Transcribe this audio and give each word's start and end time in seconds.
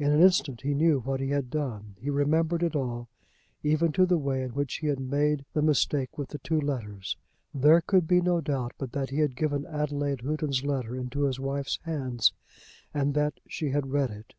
In 0.00 0.10
an 0.10 0.20
instant 0.20 0.62
he 0.62 0.74
knew 0.74 0.98
what 0.98 1.20
he 1.20 1.28
had 1.28 1.48
done. 1.48 1.94
He 2.00 2.10
remembered 2.10 2.64
it 2.64 2.74
all, 2.74 3.08
even 3.62 3.92
to 3.92 4.04
the 4.04 4.18
way 4.18 4.42
in 4.42 4.50
which 4.52 4.78
he 4.78 4.88
had 4.88 4.98
made 4.98 5.44
the 5.52 5.62
mistake 5.62 6.18
with 6.18 6.30
the 6.30 6.38
two 6.40 6.60
letters. 6.60 7.16
There 7.54 7.80
could 7.80 8.08
be 8.08 8.20
no 8.20 8.40
doubt 8.40 8.72
but 8.78 8.90
that 8.90 9.10
he 9.10 9.20
had 9.20 9.36
given 9.36 9.64
Adelaide 9.66 10.22
Houghton's 10.22 10.64
letter 10.64 10.96
into 10.96 11.22
his 11.22 11.38
wife's 11.38 11.78
hands, 11.84 12.32
and 12.92 13.14
that 13.14 13.38
she 13.46 13.68
had 13.70 13.92
read 13.92 14.10
it. 14.10 14.34